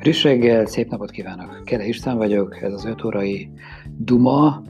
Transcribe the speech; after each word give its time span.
Friss 0.00 0.22
reggel, 0.22 0.66
szép 0.66 0.90
napot 0.90 1.10
kívánok! 1.10 1.64
Kere 1.64 1.86
István 1.86 2.16
vagyok, 2.16 2.62
ez 2.62 2.72
az 2.72 2.84
5 2.84 3.04
órai 3.04 3.50
Duma. 3.98 4.62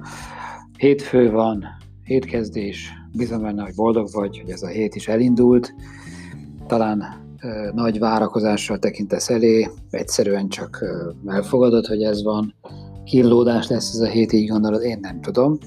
Hétfő 0.76 1.30
van, 1.30 1.64
hétkezdés, 2.02 2.92
bízom 3.12 3.42
benne, 3.42 3.62
hogy 3.62 3.74
boldog 3.74 4.08
vagy, 4.12 4.40
hogy 4.40 4.50
ez 4.50 4.62
a 4.62 4.66
hét 4.68 4.94
is 4.94 5.08
elindult. 5.08 5.74
Talán 6.66 7.02
ö, 7.42 7.70
nagy 7.74 7.98
várakozással 7.98 8.78
tekintesz 8.78 9.30
elé, 9.30 9.68
egyszerűen 9.90 10.48
csak 10.48 10.78
ö, 10.80 11.10
elfogadod, 11.26 11.86
hogy 11.86 12.02
ez 12.02 12.22
van. 12.22 12.54
Kínlódás 13.04 13.68
lesz 13.68 13.94
ez 13.94 14.00
a 14.00 14.08
hét, 14.08 14.32
így 14.32 14.48
gondolod, 14.48 14.82
én 14.82 14.98
nem 15.00 15.20
tudom. 15.20 15.58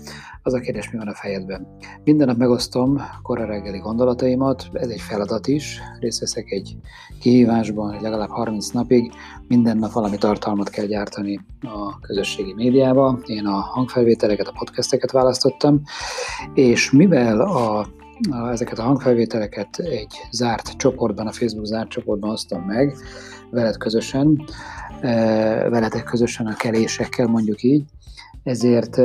Az 0.46 0.54
a 0.54 0.60
kérdés, 0.60 0.91
mi 0.91 0.98
van 0.98 1.07
a 1.07 1.14
fejedben. 1.14 1.68
Minden 2.04 2.28
nap 2.28 2.38
megosztom 2.38 3.02
korra 3.21 3.46
reggeli 3.46 3.78
gondolataimat, 3.78 4.68
ez 4.73 4.89
egy 4.89 5.02
feladat 5.02 5.48
is, 5.48 5.80
részt 6.00 6.19
veszek 6.19 6.52
egy 6.52 6.78
kihívásban, 7.19 8.02
legalább 8.02 8.29
30 8.29 8.68
napig 8.68 9.11
minden 9.47 9.78
nap 9.78 9.92
valami 9.92 10.18
tartalmat 10.18 10.69
kell 10.69 10.86
gyártani 10.86 11.39
a 11.61 12.00
közösségi 12.00 12.54
médiába. 12.54 13.19
Én 13.25 13.46
a 13.46 13.60
hangfelvételeket, 13.60 14.47
a 14.47 14.54
podcasteket 14.57 15.11
választottam, 15.11 15.82
és 16.54 16.91
mivel 16.91 17.41
a, 17.41 17.88
ezeket 18.52 18.80
a 18.80 18.83
hangfelvételeket 18.83 19.78
egy 19.78 20.14
zárt 20.32 20.78
csoportban, 20.78 21.28
a 21.28 21.32
Facebook 21.32 21.66
zárt 21.66 21.89
csoportban 21.89 22.30
osztom 22.30 22.61
meg, 22.61 22.96
veled 23.50 23.78
közösen, 23.78 24.46
e, 25.02 25.14
veletek 25.69 26.04
közösen 26.04 26.46
a 26.46 26.55
kelésekkel, 26.55 27.28
mondjuk 27.28 27.64
így, 27.64 27.83
ezért 28.43 29.02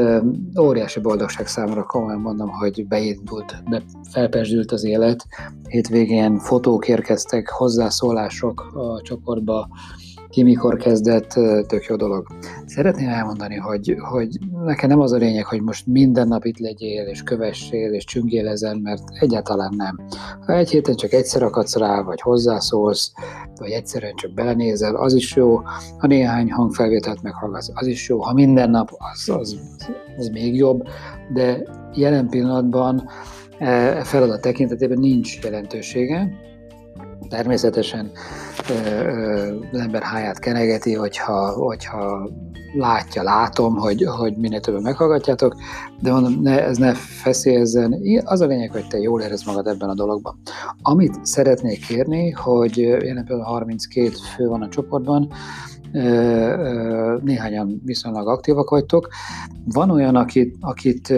óriási 0.61 1.01
boldogság 1.01 1.47
számomra 1.47 1.83
komolyan 1.83 2.21
mondom, 2.21 2.49
hogy 2.49 2.87
beindult, 2.87 3.63
be 3.71 3.83
felpesdült 4.11 4.73
az 4.73 4.85
élet. 4.85 5.27
Hétvégén 5.69 6.39
fotók 6.39 6.89
érkeztek, 6.89 7.49
hozzászólások 7.49 8.61
a 8.75 9.03
csoportba, 9.03 9.69
ki 10.31 10.43
mikor 10.43 10.77
kezdett, 10.77 11.29
tök 11.67 11.85
jó 11.85 11.97
dolog. 11.97 12.27
Szeretném 12.67 13.09
elmondani, 13.09 13.57
hogy, 13.57 13.97
hogy 14.11 14.39
nekem 14.65 14.89
nem 14.89 15.01
az 15.01 15.13
a 15.13 15.17
lényeg, 15.17 15.45
hogy 15.45 15.63
most 15.63 15.87
minden 15.87 16.29
nap 16.29 16.45
itt 16.45 16.59
legyél, 16.59 17.07
és 17.07 17.23
kövessél, 17.23 17.93
és 17.93 18.05
csüngélezel, 18.05 18.79
mert 18.83 19.03
egyáltalán 19.21 19.75
nem. 19.77 20.01
Ha 20.47 20.53
egy 20.53 20.71
héten 20.71 20.95
csak 20.95 21.13
egyszer 21.13 21.43
akadsz 21.43 21.77
rá, 21.77 22.03
vagy 22.03 22.21
hozzászólsz, 22.21 23.13
vagy 23.57 23.71
egyszerűen 23.71 24.15
csak 24.15 24.35
belenézel, 24.35 24.97
az 24.97 25.15
is 25.15 25.37
jó. 25.37 25.57
Ha 25.99 26.07
néhány 26.07 26.53
hangfelvételt 26.53 27.23
meghallgatsz, 27.23 27.71
az 27.75 27.87
is 27.87 28.09
jó. 28.09 28.21
Ha 28.21 28.33
minden 28.33 28.71
nap, 28.71 28.91
az, 29.13 29.29
az, 29.29 29.57
az 30.17 30.29
még 30.29 30.55
jobb. 30.55 30.83
De 31.33 31.63
jelen 31.95 32.29
pillanatban 32.29 33.09
e 33.59 34.05
feladat 34.05 34.41
tekintetében 34.41 34.99
nincs 34.99 35.39
jelentősége, 35.43 36.47
Természetesen 37.29 38.11
az 39.73 39.79
ember 39.79 40.03
háját 40.03 40.39
kenegeti, 40.39 40.95
hogyha, 40.95 41.53
hogyha 41.53 42.31
látja, 42.75 43.23
látom, 43.23 43.77
hogy, 43.77 44.05
hogy 44.05 44.37
minél 44.37 44.61
többen 44.61 44.83
meghallgatjátok, 44.83 45.57
de 46.01 46.13
mondom, 46.13 46.41
ne, 46.43 46.65
ez 46.65 46.77
ne 46.77 46.95
feszélyezzen. 46.95 47.95
Az 48.25 48.41
a 48.41 48.47
lényeg, 48.47 48.71
hogy 48.71 48.87
te 48.87 48.99
jól 48.99 49.21
érez 49.21 49.45
magad 49.45 49.67
ebben 49.67 49.89
a 49.89 49.95
dologban. 49.95 50.41
Amit 50.83 51.25
szeretnék 51.25 51.87
kérni, 51.87 52.31
hogy 52.31 52.79
jelen 52.79 53.25
például 53.25 53.43
32 53.43 54.11
fő 54.37 54.47
van 54.47 54.63
a 54.63 54.69
csoportban, 54.69 55.33
néhányan 57.23 57.83
viszonylag 57.85 58.29
aktívak 58.29 58.71
vagytok. 58.71 59.09
Van 59.65 59.91
olyan, 59.91 60.17
akit, 60.17 60.57
akit 60.61 61.15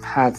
hát, 0.00 0.36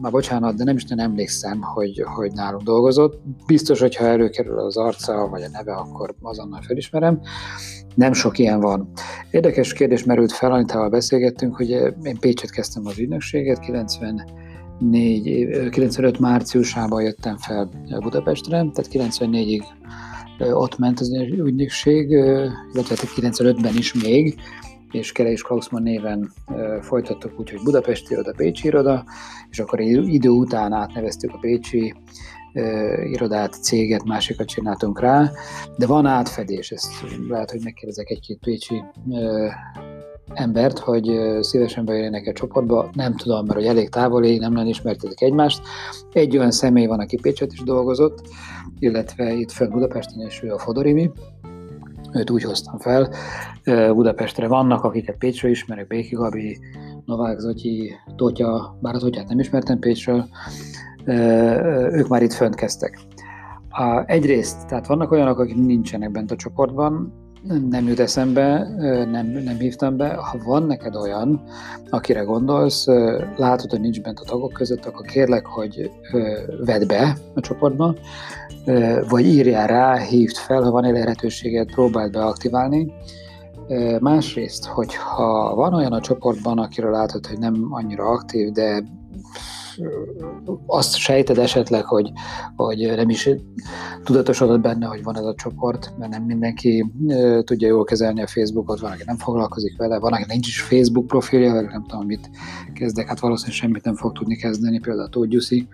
már 0.00 0.12
bocsánat, 0.12 0.54
de 0.54 0.64
nem 0.64 0.76
is 0.76 0.84
nem 0.84 0.98
emlékszem, 0.98 1.60
hogy, 1.60 2.04
hogy 2.14 2.32
nálunk 2.32 2.62
dolgozott. 2.62 3.20
Biztos, 3.46 3.80
hogyha 3.80 4.04
előkerül 4.04 4.58
az 4.58 4.76
arca, 4.76 5.28
vagy 5.30 5.42
a 5.42 5.48
neve, 5.52 5.72
akkor 5.72 6.14
azonnal 6.22 6.60
felismerem. 6.62 7.20
Nem 7.94 8.12
sok 8.12 8.38
ilyen 8.38 8.60
van. 8.60 8.90
Érdekes 9.30 9.72
kérdés 9.72 10.04
merült 10.04 10.32
fel, 10.32 10.52
Anitával 10.52 10.88
beszélgettünk, 10.88 11.56
hogy 11.56 11.70
én 12.02 12.18
Pécset 12.20 12.50
kezdtem 12.50 12.86
az 12.86 12.98
ügynökséget, 12.98 13.58
90 13.58 14.46
4, 14.78 15.68
95 15.70 16.18
márciusában 16.18 17.02
jöttem 17.02 17.36
fel 17.36 17.70
Budapestre, 18.00 18.50
tehát 18.50 18.88
94-ig 18.92 19.62
ott 20.40 20.78
ment 20.78 21.00
az 21.00 21.12
ügynökség, 21.12 22.10
illetve 22.72 22.94
95-ben 23.16 23.64
hát 23.64 23.78
is 23.78 23.94
még, 23.94 24.40
és 24.90 25.12
Kele 25.12 25.30
és 25.30 25.42
Klausmann 25.42 25.82
néven 25.82 26.32
folytattuk 26.80 27.40
úgy, 27.40 27.50
hogy 27.50 27.62
Budapesti 27.62 28.12
iroda, 28.12 28.32
Pécsi 28.36 28.66
iroda, 28.66 29.04
és 29.50 29.58
akkor 29.58 29.80
idő 29.80 30.28
után 30.28 30.72
átneveztük 30.72 31.34
a 31.34 31.38
Pécsi 31.38 31.94
irodát, 33.10 33.62
céget, 33.62 34.04
másikat 34.04 34.46
csináltunk 34.46 35.00
rá, 35.00 35.30
de 35.76 35.86
van 35.86 36.06
átfedés, 36.06 36.70
ezt 36.70 36.92
lehet, 37.28 37.50
hogy 37.50 37.60
megkérdezek 37.64 38.10
egy-két 38.10 38.38
pécsi 38.38 38.82
embert, 40.34 40.78
hogy 40.78 41.20
szívesen 41.40 41.84
bejönnek 41.84 42.26
a 42.26 42.32
csoportba, 42.32 42.90
nem 42.92 43.16
tudom, 43.16 43.46
mert 43.46 43.58
hogy 43.58 43.68
elég 43.68 43.88
távoli, 43.88 44.38
nem 44.38 44.52
nagyon 44.52 44.68
ismertetik 44.68 45.22
egymást. 45.22 45.62
Egy 46.12 46.36
olyan 46.36 46.50
személy 46.50 46.86
van, 46.86 47.00
aki 47.00 47.18
Pécset 47.22 47.52
is 47.52 47.62
dolgozott, 47.62 48.28
illetve 48.78 49.32
itt 49.32 49.50
fönn 49.50 49.70
Budapesten, 49.70 50.26
és 50.26 50.42
ő 50.42 50.52
a 50.52 50.58
Fodorimi, 50.58 51.10
őt 52.12 52.30
úgy 52.30 52.42
hoztam 52.42 52.78
fel. 52.78 53.10
Budapestre 53.94 54.46
vannak, 54.46 54.84
akiket 54.84 55.16
Pécsről 55.18 55.50
ismerek, 55.50 55.86
Béki 55.86 56.14
Gabi, 56.14 56.58
Novák 57.04 57.38
Zotyi, 57.38 57.92
Totya, 58.16 58.78
bár 58.80 58.94
az 58.94 59.00
Totyát 59.00 59.28
nem 59.28 59.38
ismertem 59.38 59.78
Pécsről, 59.78 60.28
ők 61.90 62.08
már 62.08 62.22
itt 62.22 62.32
fönt 62.32 62.54
kezdtek. 62.54 62.98
Egyrészt, 64.06 64.66
tehát 64.66 64.86
vannak 64.86 65.10
olyanok, 65.10 65.38
akik 65.38 65.56
nincsenek 65.56 66.10
bent 66.10 66.30
a 66.30 66.36
csoportban, 66.36 67.12
nem 67.70 67.88
jut 67.88 68.00
eszembe, 68.00 68.68
nem, 69.10 69.26
nem 69.26 69.56
hívtam 69.58 69.96
be. 69.96 70.14
Ha 70.14 70.38
van 70.44 70.62
neked 70.62 70.96
olyan, 70.96 71.42
akire 71.90 72.20
gondolsz, 72.20 72.86
látod, 73.36 73.70
hogy 73.70 73.80
nincs 73.80 74.02
bent 74.02 74.18
a 74.18 74.24
tagok 74.24 74.52
között, 74.52 74.86
akkor 74.86 75.06
kérlek, 75.06 75.46
hogy 75.46 75.90
vedd 76.64 76.86
be 76.86 77.16
a 77.34 77.40
csoportba, 77.40 77.94
vagy 79.08 79.26
írjál 79.26 79.66
rá, 79.66 79.96
hívd 79.96 80.36
fel, 80.36 80.62
ha 80.62 80.70
van 80.70 80.84
elérhetőséged, 80.84 81.72
próbáld 81.72 82.12
beaktiválni. 82.12 82.92
Másrészt, 84.00 84.64
hogyha 84.64 85.54
van 85.54 85.74
olyan 85.74 85.92
a 85.92 86.00
csoportban, 86.00 86.58
akiről 86.58 86.90
látod, 86.90 87.26
hogy 87.26 87.38
nem 87.38 87.66
annyira 87.70 88.04
aktív, 88.04 88.50
de 88.50 88.84
azt 90.66 90.96
sejted 90.96 91.38
esetleg, 91.38 91.84
hogy, 91.84 92.12
hogy 92.56 92.92
nem 92.96 93.08
is 93.08 93.30
tudatosodott 94.04 94.60
benne, 94.60 94.86
hogy 94.86 95.02
van 95.02 95.16
ez 95.16 95.24
a 95.24 95.34
csoport, 95.34 95.92
mert 95.98 96.10
nem 96.10 96.22
mindenki 96.22 96.92
tudja 97.44 97.68
jól 97.68 97.84
kezelni 97.84 98.22
a 98.22 98.26
Facebookot, 98.26 98.80
van, 98.80 98.90
aki 98.90 99.02
nem 99.06 99.16
foglalkozik 99.16 99.76
vele, 99.76 99.98
van, 99.98 100.12
aki 100.12 100.24
nincs 100.28 100.46
is 100.46 100.60
Facebook 100.60 101.06
profilja, 101.06 101.52
nem 101.60 101.84
tudom, 101.88 102.06
mit 102.06 102.30
kezdek, 102.74 103.08
hát 103.08 103.20
valószínűleg 103.20 103.58
semmit 103.58 103.84
nem 103.84 103.94
fog 103.94 104.12
tudni 104.12 104.36
kezdeni, 104.36 104.80
például 104.80 105.08
Tóth 105.08 105.28
Gyuszi, 105.28 105.68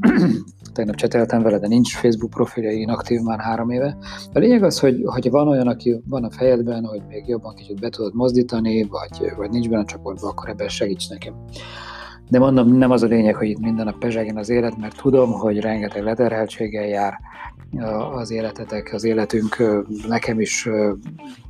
tegnap 0.72 0.94
cseteltem 0.94 1.42
vele, 1.42 1.58
de 1.58 1.66
nincs 1.66 1.96
Facebook 1.96 2.30
profilja, 2.30 2.70
én 2.70 2.88
aktív 2.88 3.20
már 3.20 3.40
három 3.40 3.70
éve. 3.70 3.96
A 4.32 4.38
lényeg 4.38 4.62
az, 4.62 4.78
hogy 4.78 5.02
ha 5.04 5.30
van 5.30 5.48
olyan, 5.48 5.68
aki 5.68 6.02
van 6.08 6.24
a 6.24 6.30
fejedben, 6.30 6.84
hogy 6.84 7.02
még 7.08 7.28
jobban 7.28 7.54
kicsit 7.54 7.80
be 7.80 7.88
tudod 7.88 8.14
mozdítani, 8.14 8.82
vagy, 8.82 9.32
vagy 9.36 9.50
nincs 9.50 9.68
benne 9.68 9.82
a 9.82 9.84
csoportban, 9.84 10.30
akkor 10.30 10.48
ebben 10.48 10.68
segíts 10.68 11.08
nekem. 11.08 11.34
De 12.28 12.38
mondom, 12.38 12.76
nem 12.76 12.90
az 12.90 13.02
a 13.02 13.06
lényeg, 13.06 13.34
hogy 13.34 13.48
itt 13.48 13.60
minden 13.60 13.84
nap 13.84 13.98
pezsegjen 13.98 14.36
az 14.36 14.48
élet, 14.48 14.76
mert 14.76 14.96
tudom, 14.96 15.32
hogy 15.32 15.60
rengeteg 15.60 16.02
leterheltséggel 16.02 16.86
jár 16.86 17.18
az 18.14 18.30
életetek, 18.30 18.90
az 18.92 19.04
életünk. 19.04 19.56
Nekem 20.08 20.40
is 20.40 20.64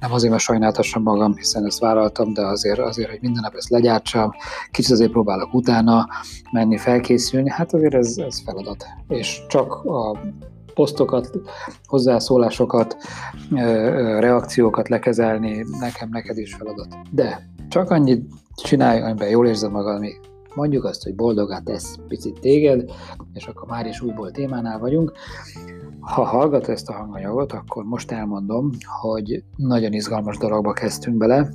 nem 0.00 0.12
azért, 0.12 0.30
mert 0.30 0.42
sajnáltassam 0.42 1.02
magam, 1.02 1.36
hiszen 1.36 1.64
ezt 1.64 1.80
vállaltam, 1.80 2.32
de 2.32 2.46
azért, 2.46 2.78
azért, 2.78 3.10
hogy 3.10 3.18
minden 3.20 3.42
nap 3.42 3.54
ezt 3.54 3.68
legyártsam, 3.68 4.30
kicsit 4.70 4.92
azért 4.92 5.10
próbálok 5.10 5.54
utána 5.54 6.08
menni, 6.52 6.76
felkészülni, 6.76 7.50
hát 7.50 7.74
azért 7.74 7.94
ez, 7.94 8.16
ez 8.18 8.42
feladat. 8.42 8.86
És 9.08 9.42
csak 9.48 9.72
a 9.84 10.18
posztokat, 10.74 11.30
hozzászólásokat, 11.84 12.96
reakciókat 14.18 14.88
lekezelni, 14.88 15.64
nekem, 15.80 16.08
neked 16.10 16.38
is 16.38 16.54
feladat. 16.54 16.96
De 17.10 17.48
csak 17.68 17.90
annyit 17.90 18.26
csinálj, 18.54 19.00
amiben 19.00 19.28
jól 19.28 19.46
érzed 19.46 19.70
magad, 19.70 19.96
ami 19.96 20.12
mondjuk 20.56 20.84
azt, 20.84 21.02
hogy 21.02 21.14
boldogát 21.14 21.64
tesz 21.64 21.98
picit 22.08 22.40
téged, 22.40 22.90
és 23.32 23.46
akkor 23.46 23.68
már 23.68 23.86
is 23.86 24.00
újból 24.00 24.30
témánál 24.30 24.78
vagyunk. 24.78 25.12
Ha 26.00 26.24
hallgat 26.24 26.68
ezt 26.68 26.88
a 26.88 26.92
hanganyagot, 26.92 27.52
akkor 27.52 27.84
most 27.84 28.10
elmondom, 28.10 28.70
hogy 29.00 29.44
nagyon 29.56 29.92
izgalmas 29.92 30.38
dologba 30.38 30.72
kezdtünk 30.72 31.16
bele. 31.16 31.48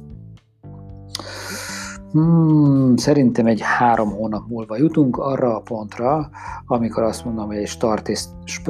Hmm, 2.11 2.95
szerintem 2.95 3.45
egy 3.45 3.61
három 3.61 4.09
hónap 4.09 4.47
múlva 4.47 4.77
jutunk 4.77 5.17
arra 5.17 5.55
a 5.55 5.61
pontra, 5.61 6.29
amikor 6.65 7.03
azt 7.03 7.25
mondom, 7.25 7.45
hogy 7.47 7.57
egy 7.57 7.67
start, 7.67 8.09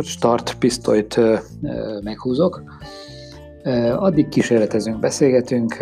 start 0.01 0.57
pisztolyt 0.57 1.19
meghúzok, 2.03 2.63
Addig 3.95 4.27
kísérletezünk, 4.27 4.99
beszélgetünk, 4.99 5.77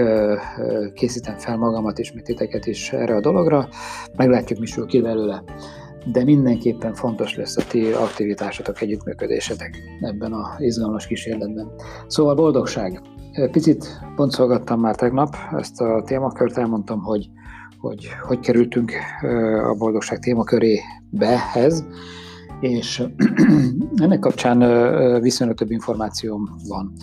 készítem 0.93 1.37
fel 1.37 1.57
magamat 1.57 1.99
és 1.99 2.13
mit 2.13 2.23
titeket 2.23 2.65
is 2.65 2.91
erre 2.93 3.15
a 3.15 3.19
dologra, 3.19 3.67
meglátjuk, 4.15 4.59
mi 4.59 4.65
sül 4.65 4.85
ki 4.85 5.01
belőle. 5.01 5.43
De 6.11 6.23
mindenképpen 6.23 6.93
fontos 6.93 7.35
lesz 7.35 7.57
a 7.57 7.63
ti 7.69 7.91
aktivitásotok, 7.91 8.81
együttműködésetek 8.81 9.77
ebben 10.01 10.33
a 10.33 10.55
izgalmas 10.57 11.07
kísérletben. 11.07 11.71
Szóval 12.07 12.35
boldogság! 12.35 13.01
Picit 13.51 13.99
pontszolgattam 14.15 14.79
már 14.79 14.95
tegnap 14.95 15.35
ezt 15.51 15.81
a 15.81 16.03
témakört, 16.05 16.57
elmondtam, 16.57 17.01
hogy 17.01 17.29
hogy, 17.79 18.07
hogy 18.27 18.39
kerültünk 18.39 18.91
a 19.71 19.75
boldogság 19.77 20.19
témakörébehez, 20.19 21.85
és 22.59 23.03
ennek 24.03 24.19
kapcsán 24.19 24.59
viszonylag 25.21 25.57
több 25.57 25.71
információm 25.71 26.55
van. 26.67 26.93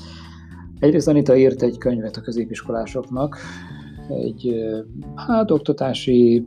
Egyrészt 0.78 1.08
Anita 1.08 1.36
írt 1.36 1.62
egy 1.62 1.78
könyvet 1.78 2.16
a 2.16 2.20
középiskolásoknak, 2.20 3.36
egy 4.08 4.54
hát 5.14 5.50
oktatási 5.50 6.46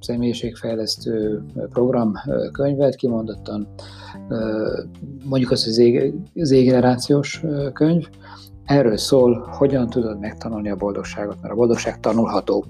személyiségfejlesztő 0.00 1.44
program 1.70 2.12
könyvet, 2.52 2.96
kimondottan 2.96 3.68
mondjuk 5.24 5.50
az 5.50 5.66
az 5.66 5.82
Z-generációs 6.34 7.42
könyv, 7.72 8.08
erről 8.64 8.96
szól, 8.96 9.48
hogyan 9.50 9.88
tudod 9.88 10.18
megtanulni 10.20 10.70
a 10.70 10.76
boldogságot, 10.76 11.36
mert 11.40 11.52
a 11.52 11.56
boldogság 11.56 12.00
tanulható. 12.00 12.64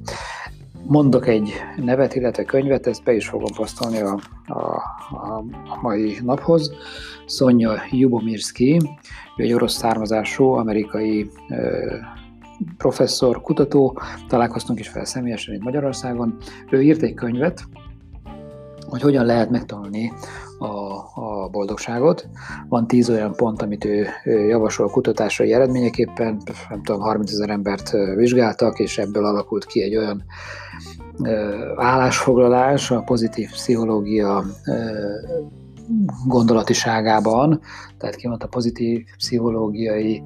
Mondok 0.88 1.26
egy 1.26 1.52
nevet, 1.76 2.14
illetve 2.14 2.44
könyvet, 2.44 2.86
ezt 2.86 3.04
be 3.04 3.14
is 3.14 3.28
fogom 3.28 3.52
posztolni 3.56 4.00
a, 4.00 4.20
a, 4.46 4.60
a 5.10 5.78
mai 5.82 6.18
naphoz. 6.22 6.72
Sonja 7.26 7.82
Jubomirski, 7.90 8.80
ő 9.36 9.42
egy 9.42 9.52
orosz 9.52 9.74
származású 9.74 10.44
amerikai 10.44 11.30
ö, 11.48 11.94
professzor, 12.76 13.40
kutató, 13.40 14.00
találkoztunk 14.28 14.80
is 14.80 14.88
fel 14.88 15.04
személyesen 15.04 15.54
itt 15.54 15.62
Magyarországon. 15.62 16.36
Ő 16.70 16.82
írt 16.82 17.02
egy 17.02 17.14
könyvet, 17.14 17.64
hogy 18.88 19.02
hogyan 19.02 19.24
lehet 19.24 19.50
megtanulni 19.50 20.12
a, 20.58 20.66
a 21.14 21.48
boldogságot. 21.50 22.28
Van 22.68 22.86
tíz 22.86 23.10
olyan 23.10 23.32
pont, 23.32 23.62
amit 23.62 23.84
ő, 23.84 24.06
ő 24.24 24.46
javasol 24.46 24.90
kutatásai 24.90 25.52
eredményeképpen, 25.52 26.40
nem 26.68 26.82
tudom, 26.82 27.00
30 27.00 27.32
ezer 27.32 27.50
embert 27.50 27.90
vizsgáltak, 28.16 28.78
és 28.78 28.98
ebből 28.98 29.24
alakult 29.24 29.64
ki 29.64 29.82
egy 29.82 29.96
olyan 29.96 30.24
állásfoglalás 31.76 32.90
a 32.90 33.00
pozitív 33.00 33.50
pszichológia 33.50 34.44
gondolatiságában, 36.26 37.60
tehát 37.98 38.16
kimondta 38.16 38.46
pozitív 38.46 39.04
pszichológiai 39.16 40.22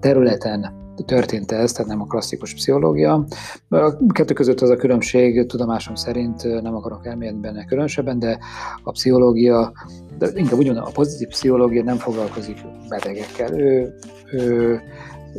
területen 0.00 0.81
történt 1.06 1.52
ez, 1.52 1.72
tehát 1.72 1.90
nem 1.90 2.00
a 2.00 2.06
klasszikus 2.06 2.54
pszichológia. 2.54 3.24
A 3.68 4.12
kettő 4.12 4.34
között 4.34 4.60
az 4.60 4.70
a 4.70 4.76
különbség, 4.76 5.46
tudomásom 5.46 5.94
szerint 5.94 6.62
nem 6.62 6.74
akarok 6.74 7.06
elmélni 7.06 7.40
benne 7.40 7.64
különösebben, 7.64 8.18
de 8.18 8.38
a 8.82 8.90
pszichológia, 8.90 9.72
de 10.18 10.28
inkább 10.34 10.58
úgy 10.58 10.66
mondom, 10.66 10.84
a 10.84 10.90
pozitív 10.90 11.28
pszichológia 11.28 11.82
nem 11.82 11.96
foglalkozik 11.96 12.56
betegekkel. 12.88 13.60
Ő, 13.60 13.94
ő 14.32 14.80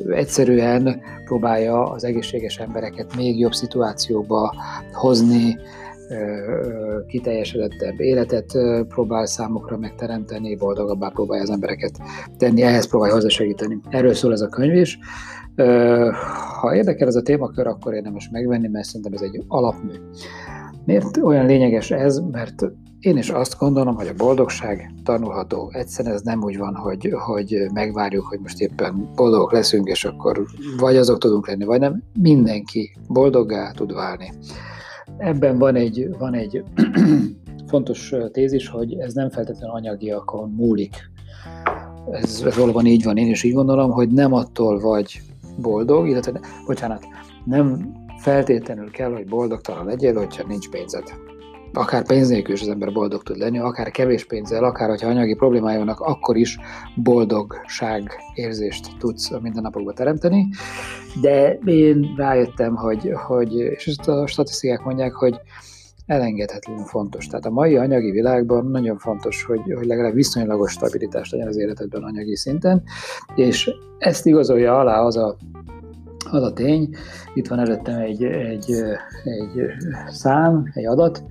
egyszerűen 0.10 1.02
próbálja 1.26 1.84
az 1.84 2.04
egészséges 2.04 2.58
embereket 2.58 3.16
még 3.16 3.40
jobb 3.40 3.54
szituációba 3.54 4.56
hozni, 4.92 5.58
kiteljesedettebb 7.08 8.00
életet 8.00 8.58
próbál 8.88 9.26
számukra 9.26 9.78
megteremteni, 9.78 10.56
boldogabbá 10.56 11.10
próbálja 11.10 11.44
az 11.44 11.50
embereket 11.50 11.92
tenni, 12.38 12.62
ehhez 12.62 12.88
próbálja 12.88 13.14
hozzásegíteni. 13.14 13.80
Erről 13.90 14.14
szól 14.14 14.32
ez 14.32 14.42
a 14.42 14.48
könyv 14.48 14.76
is. 14.76 15.00
Ha 16.60 16.76
érdekel 16.76 17.08
ez 17.08 17.16
a 17.16 17.22
témakör, 17.22 17.68
akkor 17.68 17.94
érdemes 17.94 18.30
megvenni, 18.30 18.68
mert 18.68 18.86
szerintem 18.86 19.14
ez 19.14 19.22
egy 19.22 19.44
alapmű. 19.48 19.94
Miért 20.86 21.18
olyan 21.18 21.46
lényeges 21.46 21.92
ez? 21.92 22.18
Mert 22.32 22.66
én 23.00 23.18
is 23.18 23.30
azt 23.30 23.58
gondolom, 23.60 23.96
hogy 23.96 24.08
a 24.08 24.14
boldogság 24.14 24.94
tanulható. 25.04 25.72
Egyszerűen 25.74 26.16
ez 26.16 26.22
nem 26.22 26.44
úgy 26.44 26.58
van, 26.58 26.76
hogy, 26.76 27.14
hogy 27.26 27.58
megvárjuk, 27.74 28.26
hogy 28.26 28.40
most 28.40 28.60
éppen 28.60 29.10
boldogok 29.16 29.52
leszünk, 29.52 29.88
és 29.88 30.06
akkor 30.06 30.46
vagy 30.78 30.96
azok 30.96 31.18
tudunk 31.18 31.48
lenni, 31.48 31.64
vagy 31.64 31.80
nem. 31.80 32.04
Mindenki 32.20 32.96
boldoggá 33.08 33.72
tud 33.72 33.94
válni. 33.94 34.34
Ebben 35.18 35.58
van 35.58 35.76
egy, 35.76 36.10
van 36.20 36.34
egy 36.34 36.64
fontos 37.72 38.14
tézis, 38.32 38.68
hogy 38.68 38.94
ez 38.94 39.14
nem 39.14 39.30
feltétlenül 39.30 39.76
anyagiakon 39.76 40.50
múlik. 40.50 41.12
Ez, 42.12 42.56
valóban 42.56 42.86
így 42.86 43.04
van, 43.04 43.18
én 43.18 43.28
is 43.28 43.44
így 43.44 43.54
gondolom, 43.54 43.92
hogy 43.92 44.10
nem 44.10 44.34
attól 44.34 44.80
vagy 44.80 45.22
boldog, 45.58 46.08
illetve, 46.08 46.40
bocsánat, 46.66 47.06
nem 47.46 47.96
feltétlenül 48.18 48.92
kell, 48.92 49.12
hogy 49.12 49.28
boldogtalan 49.28 49.86
legyél, 49.86 50.14
hogyha 50.18 50.48
nincs 50.48 50.70
pénzed. 50.70 51.04
Akár 51.74 52.06
pénz 52.06 52.30
nélkül 52.30 52.54
is 52.54 52.62
az 52.62 52.68
ember 52.68 52.92
boldog 52.92 53.24
tud 53.24 53.38
lenni, 53.38 53.60
akár 53.60 53.92
kevés 53.92 54.26
pénzzel, 54.26 54.64
akár 54.64 54.90
hogyha 54.90 55.08
anyagi 55.08 55.36
problémája 55.36 55.78
vannak, 55.78 56.00
akkor 56.00 56.38
is 56.38 56.58
boldogság 56.96 58.12
érzést 58.34 58.98
tudsz 58.98 59.32
a 59.32 59.40
mindennapokban 59.40 59.96
teremteni. 59.96 60.48
De 61.22 61.54
én 61.66 62.14
rájöttem, 62.18 62.76
hogy, 62.76 63.12
hogy 63.28 63.56
és 63.56 63.88
ezt 63.88 64.08
a 64.08 64.28
statisztikák 64.28 64.84
mondják, 64.84 65.14
hogy 65.14 65.40
elengedhetetlenül 66.06 66.86
fontos. 66.86 67.28
Tehát 67.28 67.46
a 67.46 67.50
mai 67.50 67.78
anyagi 67.78 68.12
világban 68.12 68.66
nagyon 68.66 68.98
fontos, 68.98 69.44
hogy, 69.44 69.62
hogy 69.76 69.86
legalább 69.86 70.14
viszonylagos 70.14 70.72
stabilitás 70.72 71.32
legyen 71.32 71.48
az 71.48 71.58
életedben 71.58 72.04
anyagi 72.04 72.36
szinten, 72.36 72.84
és 73.36 73.70
ezt 73.98 74.26
igazolja 74.26 74.80
alá 74.80 75.00
az 75.00 75.18
a 75.18 75.38
az 76.32 76.44
a 76.44 76.54
tény, 76.54 76.90
itt 77.34 77.48
van 77.48 77.60
előttem 77.60 78.00
egy, 78.00 78.24
egy, 78.24 78.72
egy 79.24 79.66
szám, 80.08 80.72
egy 80.74 80.86
adat, 80.86 81.24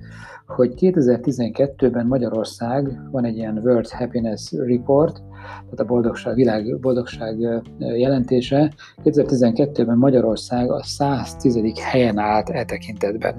hogy 0.47 0.73
2012-ben 0.79 2.05
Magyarország 2.05 2.99
van 3.11 3.25
egy 3.25 3.37
ilyen 3.37 3.57
World 3.63 3.89
Happiness 3.89 4.51
Report, 4.51 5.21
tehát 5.45 5.79
a 5.79 5.85
boldogság, 5.85 6.35
világ 6.35 6.79
boldogság 6.79 7.63
jelentése. 7.79 8.73
2012-ben 9.03 9.97
Magyarország 9.97 10.71
a 10.71 10.83
110. 10.83 11.79
helyen 11.79 12.17
állt 12.17 12.49
e 12.49 12.65
tekintetben. 12.65 13.35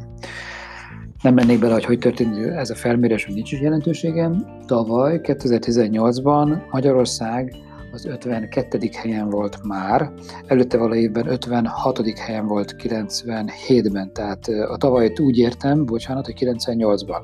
Nem 1.25 1.35
mennék 1.35 1.59
bele, 1.59 1.73
hogy 1.73 1.85
hogy 1.85 1.99
történt 1.99 2.37
ez 2.37 2.71
a 2.71 2.75
felmérés, 2.75 3.25
hogy 3.25 3.35
nincs 3.35 3.53
is 3.53 3.61
jelentősége. 3.61 4.31
Tavaly, 4.67 5.21
2018-ban 5.23 6.71
Magyarország 6.71 7.57
az 7.93 8.07
52. 8.07 8.79
helyen 8.97 9.31
volt 9.31 9.59
már, 9.63 10.13
előtte 10.47 10.79
vala 10.79 10.95
évben 10.95 11.27
56. 11.27 12.19
helyen 12.19 12.47
volt 12.47 12.75
97-ben, 12.79 14.13
tehát 14.13 14.49
a 14.49 14.77
tavalyt 14.77 15.21
úgy 15.21 15.39
értem, 15.39 15.85
bocsánat, 15.85 16.25
hogy 16.25 16.35
98-ban. 16.41 17.23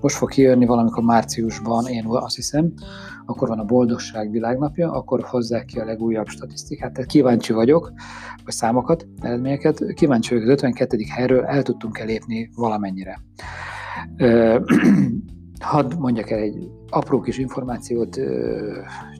Most 0.00 0.16
fog 0.16 0.30
kijönni 0.30 0.66
valamikor 0.66 1.02
márciusban, 1.02 1.86
én 1.86 2.04
azt 2.06 2.36
hiszem, 2.36 2.72
akkor 3.30 3.48
van 3.48 3.58
a 3.58 3.64
Boldogság 3.64 4.30
világnapja, 4.30 4.92
akkor 4.92 5.22
hozzák 5.22 5.64
ki 5.64 5.78
a 5.78 5.84
legújabb 5.84 6.26
statisztikát, 6.26 6.92
tehát 6.92 7.10
kíváncsi 7.10 7.52
vagyok, 7.52 7.92
vagy 8.44 8.54
számokat, 8.54 9.06
eredményeket, 9.20 9.92
kíváncsi 9.94 10.34
vagyok, 10.34 10.48
az 10.48 10.52
52. 10.52 10.98
helyről 11.08 11.44
el 11.44 11.62
tudtunk 11.62 11.98
elépni 11.98 12.50
valamennyire. 12.56 13.20
Hadd 15.60 15.98
mondjak 15.98 16.30
el 16.30 16.38
egy 16.38 16.70
apró 16.88 17.20
kis 17.20 17.38
információt, 17.38 18.20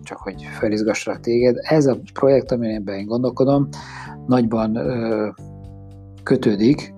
csak 0.03 0.19
hogy 0.19 0.43
felizgassalak 0.43 1.21
téged. 1.21 1.57
Ez 1.61 1.87
a 1.87 1.99
projekt, 2.13 2.53
amiben 2.53 2.99
én 2.99 3.07
gondolkodom, 3.07 3.69
nagyban 4.27 4.79
kötődik, 6.23 6.95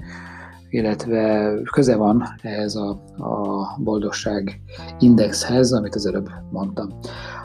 illetve 0.72 1.52
köze 1.72 1.96
van 1.96 2.22
ehhez 2.42 2.74
a, 2.74 2.88
a 3.16 3.66
boldogság 3.78 4.60
indexhez, 4.98 5.72
amit 5.72 5.94
az 5.94 6.06
előbb 6.06 6.28
mondtam. 6.50 6.88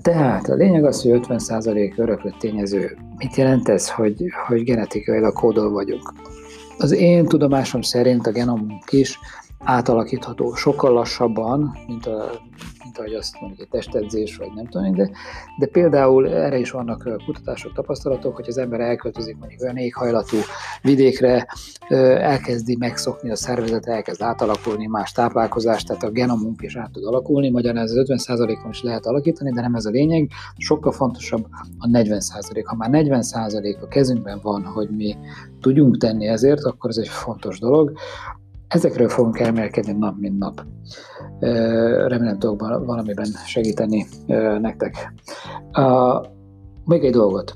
Tehát 0.00 0.48
a 0.48 0.54
lényeg 0.54 0.84
az, 0.84 1.02
hogy 1.02 1.20
50% 1.28 1.98
öröklött 1.98 2.38
tényező. 2.38 2.96
Mit 3.16 3.36
jelent 3.36 3.68
ez, 3.68 3.90
hogy, 3.90 4.24
hogy 4.46 4.62
genetikailag 4.62 5.32
kódol 5.32 5.70
vagyunk? 5.70 6.12
Az 6.78 6.92
én 6.92 7.26
tudomásom 7.26 7.82
szerint 7.82 8.26
a 8.26 8.30
genomunk 8.30 8.92
is 8.92 9.18
átalakítható 9.64 10.54
sokkal 10.54 10.92
lassabban, 10.92 11.78
mint 11.86 12.06
a 12.06 12.30
mint 12.92 13.06
ahogy 13.06 13.20
azt 13.20 13.40
mondjuk 13.40 13.60
egy 13.60 13.68
testedzés, 13.68 14.36
vagy 14.36 14.52
nem 14.54 14.66
tudom, 14.66 14.94
de, 14.94 15.10
de 15.58 15.66
például 15.66 16.28
erre 16.28 16.58
is 16.58 16.70
vannak 16.70 17.08
kutatások, 17.24 17.72
tapasztalatok, 17.72 18.34
hogy 18.34 18.48
az 18.48 18.58
ember 18.58 18.80
elköltözik 18.80 19.36
mondjuk 19.38 19.62
olyan 19.62 19.76
éghajlatú 19.76 20.36
vidékre, 20.82 21.46
elkezdi 22.18 22.76
megszokni 22.76 23.30
a 23.30 23.36
szervezet, 23.36 23.86
elkezd 23.86 24.22
átalakulni, 24.22 24.86
más 24.86 25.12
táplálkozást, 25.12 25.86
tehát 25.86 26.02
a 26.02 26.10
genomunk 26.10 26.62
is 26.62 26.76
át 26.76 26.90
tud 26.90 27.04
alakulni, 27.04 27.50
magyarán 27.50 27.82
ez 27.82 27.92
50%-on 27.94 28.70
is 28.70 28.82
lehet 28.82 29.06
alakítani, 29.06 29.52
de 29.52 29.60
nem 29.60 29.74
ez 29.74 29.84
a 29.84 29.90
lényeg, 29.90 30.30
sokkal 30.56 30.92
fontosabb 30.92 31.46
a 31.78 31.86
40%. 31.86 32.62
Ha 32.64 32.76
már 32.76 32.90
40% 32.92 33.80
a 33.82 33.88
kezünkben 33.88 34.40
van, 34.42 34.62
hogy 34.64 34.88
mi 34.90 35.16
tudjunk 35.60 35.96
tenni 35.96 36.26
ezért, 36.26 36.64
akkor 36.64 36.90
ez 36.90 36.96
egy 36.96 37.08
fontos 37.08 37.58
dolog. 37.58 37.92
Ezekről 38.72 39.08
fogunk 39.08 39.38
elmélkedni 39.38 39.92
nap, 39.92 40.18
mint 40.18 40.38
nap. 40.38 40.64
Remélem 42.06 42.38
tudok 42.38 42.60
valamiben 42.84 43.26
segíteni 43.46 44.06
nektek. 44.60 45.12
Még 46.84 47.04
egy 47.04 47.12
dolgot. 47.12 47.52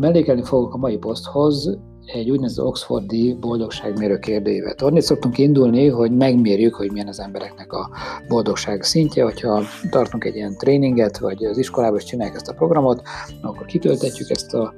Mellékelni 0.00 0.42
fogok 0.42 0.74
a 0.74 0.78
mai 0.78 0.96
poszthoz 0.96 1.78
egy 2.06 2.30
úgynevezett 2.30 2.64
Oxfordi 2.64 3.36
boldogságmérő 3.40 4.18
kérdőívet. 4.18 4.82
Onnél 4.82 5.00
szoktunk 5.00 5.38
indulni, 5.38 5.88
hogy 5.88 6.16
megmérjük, 6.16 6.74
hogy 6.74 6.92
milyen 6.92 7.08
az 7.08 7.20
embereknek 7.20 7.72
a 7.72 7.90
boldogság 8.28 8.82
szintje, 8.82 9.24
hogyha 9.24 9.62
tartunk 9.90 10.24
egy 10.24 10.34
ilyen 10.34 10.56
tréninget, 10.58 11.18
vagy 11.18 11.44
az 11.44 11.58
iskolában 11.58 11.98
is 11.98 12.04
csinálják 12.04 12.36
ezt 12.36 12.48
a 12.48 12.54
programot, 12.54 13.02
akkor 13.42 13.66
kitöltetjük 13.66 14.30
ezt 14.30 14.54
a 14.54 14.74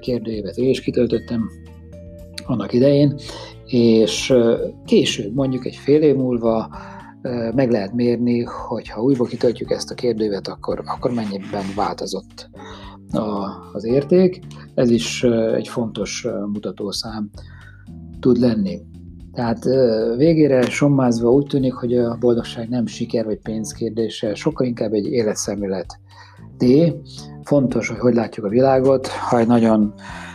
kérdőívet. 0.00 0.56
Én 0.56 0.68
is 0.68 0.80
kitöltöttem 0.80 1.50
annak 2.46 2.72
idején, 2.72 3.14
és 3.66 4.34
később, 4.84 5.34
mondjuk 5.34 5.66
egy 5.66 5.76
fél 5.76 6.02
év 6.02 6.14
múlva 6.14 6.68
meg 7.54 7.70
lehet 7.70 7.92
mérni, 7.92 8.42
hogy 8.42 8.88
ha 8.88 9.02
újra 9.02 9.24
kitöltjük 9.24 9.70
ezt 9.70 9.90
a 9.90 9.94
kérdővet, 9.94 10.48
akkor, 10.48 10.82
akkor 10.84 11.12
mennyiben 11.12 11.64
változott 11.76 12.48
a, 13.10 13.46
az 13.72 13.84
érték. 13.84 14.40
Ez 14.74 14.90
is 14.90 15.22
egy 15.54 15.68
fontos 15.68 16.26
mutatószám 16.52 17.30
tud 18.20 18.36
lenni. 18.36 18.80
Tehát 19.32 19.64
végére 20.16 20.62
sommázva 20.62 21.30
úgy 21.30 21.46
tűnik, 21.46 21.72
hogy 21.72 21.96
a 21.96 22.16
boldogság 22.20 22.68
nem 22.68 22.86
siker 22.86 23.24
vagy 23.24 23.38
pénz 23.42 23.72
kérdése, 23.72 24.34
sokkal 24.34 24.66
inkább 24.66 24.92
egy 24.92 25.06
életszemlélet. 25.06 25.98
D. 26.58 26.64
Fontos, 27.42 27.88
hogy 27.88 27.98
hogy 27.98 28.14
látjuk 28.14 28.46
a 28.46 28.48
világot. 28.48 29.06
Ha 29.06 29.38
egy 29.38 29.46
nagyon 29.46 29.94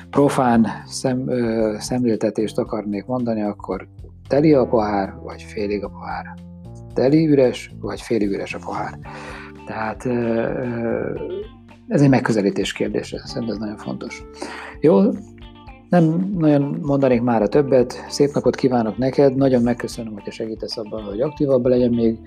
profán 0.10 0.68
szem, 0.86 1.30
ö, 1.30 1.76
szemléltetést 1.80 2.58
akarnék 2.58 3.06
mondani, 3.06 3.42
akkor 3.42 3.88
teli 4.28 4.54
a 4.54 4.68
pohár, 4.68 5.14
vagy 5.24 5.42
félig 5.42 5.84
a 5.84 5.90
pohár. 5.90 6.26
Teli 6.94 7.28
üres, 7.28 7.72
vagy 7.80 8.02
félig 8.02 8.30
üres 8.30 8.54
a 8.54 8.60
pohár. 8.66 9.00
Tehát 9.66 10.06
ez 11.88 12.02
egy 12.02 12.10
megközelítés 12.10 12.74
kérdése, 12.74 13.22
szerintem 13.26 13.56
ez 13.56 13.62
nagyon 13.62 13.78
fontos. 13.78 14.24
Jó, 14.80 15.02
nem 15.90 16.34
nagyon 16.38 16.80
mondanék 16.82 17.22
már 17.22 17.42
a 17.42 17.48
többet, 17.48 18.06
szép 18.10 18.34
napot 18.34 18.56
kívánok 18.56 18.98
neked, 18.98 19.36
nagyon 19.36 19.62
megköszönöm, 19.62 20.14
hogyha 20.14 20.32
segítesz 20.32 20.78
abban, 20.78 21.04
hogy 21.04 21.22
aktívabb 21.22 21.66
legyen 21.66 21.94
még 21.94 22.20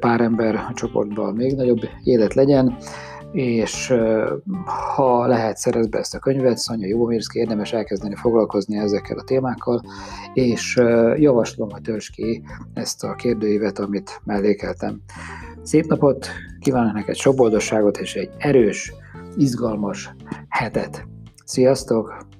pár 0.00 0.20
ember 0.20 0.54
a 0.54 0.72
csoportban, 0.74 1.34
még 1.34 1.54
nagyobb 1.54 1.80
élet 2.02 2.34
legyen 2.34 2.76
és 3.36 3.94
ha 4.94 5.26
lehet, 5.26 5.56
szerez 5.56 5.86
be 5.86 5.98
ezt 5.98 6.14
a 6.14 6.18
könyvet, 6.18 6.56
Szanya 6.56 6.86
Jómirszki, 6.86 7.38
érdemes 7.38 7.72
elkezdeni 7.72 8.14
foglalkozni 8.14 8.76
ezekkel 8.76 9.18
a 9.18 9.22
témákkal, 9.22 9.82
és 10.34 10.76
javaslom, 11.16 11.70
hogy 11.70 11.82
törzs 11.82 12.10
ki 12.10 12.42
ezt 12.74 13.04
a 13.04 13.14
kérdőívet, 13.14 13.78
amit 13.78 14.20
mellékeltem. 14.24 15.00
Szép 15.62 15.86
napot, 15.86 16.26
kívánok 16.60 16.92
neked 16.92 17.14
sok 17.14 17.36
boldogságot 17.36 17.98
és 17.98 18.14
egy 18.14 18.30
erős, 18.38 18.92
izgalmas 19.36 20.14
hetet. 20.48 21.06
Sziasztok! 21.44 22.35